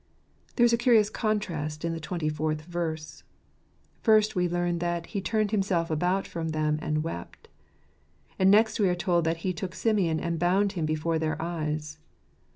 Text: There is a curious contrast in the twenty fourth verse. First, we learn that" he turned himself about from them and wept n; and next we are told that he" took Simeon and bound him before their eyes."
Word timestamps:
There 0.55 0.65
is 0.65 0.73
a 0.73 0.77
curious 0.79 1.11
contrast 1.11 1.85
in 1.85 1.93
the 1.93 1.99
twenty 1.99 2.27
fourth 2.27 2.61
verse. 2.63 3.21
First, 4.01 4.35
we 4.35 4.49
learn 4.49 4.79
that" 4.79 5.05
he 5.13 5.21
turned 5.21 5.51
himself 5.51 5.91
about 5.91 6.25
from 6.25 6.49
them 6.49 6.79
and 6.81 7.03
wept 7.03 7.47
n; 8.31 8.35
and 8.39 8.49
next 8.49 8.79
we 8.79 8.89
are 8.89 8.95
told 8.95 9.25
that 9.25 9.37
he" 9.45 9.53
took 9.53 9.75
Simeon 9.75 10.19
and 10.19 10.39
bound 10.39 10.71
him 10.71 10.87
before 10.87 11.19
their 11.19 11.39
eyes." 11.39 11.99